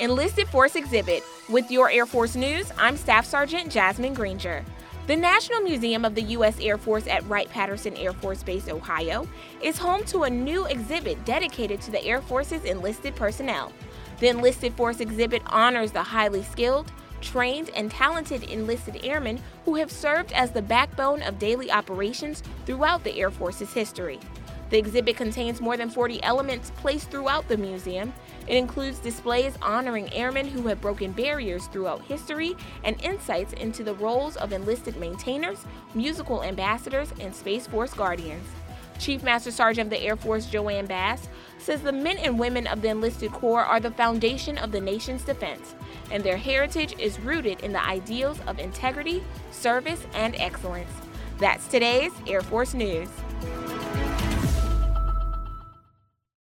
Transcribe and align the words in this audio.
Enlisted 0.00 0.46
Force 0.46 0.76
Exhibit. 0.76 1.24
With 1.48 1.72
your 1.72 1.90
Air 1.90 2.06
Force 2.06 2.36
News, 2.36 2.70
I'm 2.78 2.96
Staff 2.96 3.26
Sergeant 3.26 3.68
Jasmine 3.72 4.14
Granger. 4.14 4.64
The 5.08 5.16
National 5.16 5.60
Museum 5.60 6.04
of 6.04 6.14
the 6.14 6.22
U.S. 6.22 6.60
Air 6.60 6.78
Force 6.78 7.08
at 7.08 7.28
Wright 7.28 7.48
Patterson 7.48 7.96
Air 7.96 8.12
Force 8.12 8.44
Base, 8.44 8.68
Ohio, 8.68 9.26
is 9.60 9.76
home 9.76 10.04
to 10.04 10.22
a 10.22 10.30
new 10.30 10.66
exhibit 10.66 11.24
dedicated 11.24 11.80
to 11.80 11.90
the 11.90 12.04
Air 12.04 12.22
Force's 12.22 12.62
enlisted 12.62 13.16
personnel. 13.16 13.72
The 14.20 14.28
Enlisted 14.28 14.74
Force 14.74 15.00
exhibit 15.00 15.42
honors 15.46 15.90
the 15.90 16.04
highly 16.04 16.44
skilled, 16.44 16.92
trained, 17.20 17.70
and 17.70 17.90
talented 17.90 18.44
enlisted 18.44 19.04
airmen 19.04 19.40
who 19.64 19.74
have 19.74 19.90
served 19.90 20.30
as 20.30 20.52
the 20.52 20.62
backbone 20.62 21.22
of 21.22 21.40
daily 21.40 21.72
operations 21.72 22.44
throughout 22.66 23.02
the 23.02 23.18
Air 23.18 23.32
Force's 23.32 23.72
history. 23.72 24.20
The 24.70 24.78
exhibit 24.78 25.16
contains 25.16 25.60
more 25.60 25.76
than 25.76 25.88
40 25.88 26.22
elements 26.22 26.72
placed 26.76 27.10
throughout 27.10 27.48
the 27.48 27.56
museum. 27.56 28.12
It 28.46 28.56
includes 28.56 28.98
displays 28.98 29.56
honoring 29.62 30.12
airmen 30.12 30.46
who 30.46 30.66
have 30.68 30.80
broken 30.80 31.12
barriers 31.12 31.66
throughout 31.68 32.02
history 32.02 32.56
and 32.84 33.00
insights 33.02 33.54
into 33.54 33.82
the 33.82 33.94
roles 33.94 34.36
of 34.36 34.52
enlisted 34.52 34.96
maintainers, 34.96 35.64
musical 35.94 36.42
ambassadors, 36.42 37.12
and 37.20 37.34
Space 37.34 37.66
Force 37.66 37.94
guardians. 37.94 38.46
Chief 38.98 39.22
Master 39.22 39.52
Sergeant 39.52 39.86
of 39.86 39.90
the 39.90 40.04
Air 40.04 40.16
Force 40.16 40.46
JoAnne 40.46 40.88
Bass 40.88 41.28
says 41.58 41.82
the 41.82 41.92
men 41.92 42.18
and 42.18 42.38
women 42.38 42.66
of 42.66 42.82
the 42.82 42.88
enlisted 42.88 43.32
corps 43.32 43.64
are 43.64 43.80
the 43.80 43.92
foundation 43.92 44.58
of 44.58 44.72
the 44.72 44.80
nation's 44.80 45.22
defense, 45.22 45.76
and 46.10 46.22
their 46.22 46.36
heritage 46.36 46.94
is 46.98 47.20
rooted 47.20 47.60
in 47.60 47.72
the 47.72 47.84
ideals 47.84 48.40
of 48.46 48.58
integrity, 48.58 49.22
service, 49.52 50.04
and 50.14 50.34
excellence. 50.36 50.90
That's 51.38 51.68
today's 51.68 52.12
Air 52.26 52.42
Force 52.42 52.74
News. 52.74 53.08